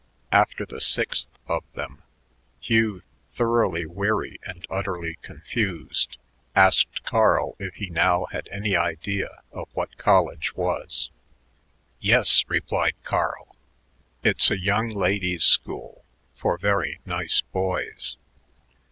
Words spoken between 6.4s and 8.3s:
asked Carl if he now